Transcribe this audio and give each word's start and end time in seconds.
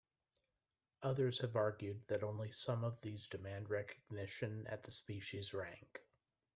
Others 1.03 1.41
have 1.41 1.55
argued 1.55 2.01
that 2.07 2.23
only 2.23 2.51
some 2.51 2.83
of 2.83 2.99
these 3.01 3.27
demand 3.27 3.69
recognition 3.69 4.65
at 4.65 4.81
the 4.81 4.89
species 4.89 5.53
rank. 5.53 5.99